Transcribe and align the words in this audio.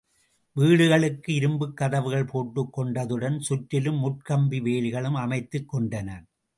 வீடுகளுக்கு 0.51 1.33
இரும்புக் 1.33 1.77
கதவுகள் 1.77 2.25
போட்டுக் 2.25 2.79
கொண்டதுடன் 2.79 3.39
சுற்றிலும் 3.39 4.03
முட்கம்பி 4.03 4.61
வேலிகளும் 4.61 5.13
அமைத்துக் 5.13 5.69
கொண்டனர். 5.69 6.25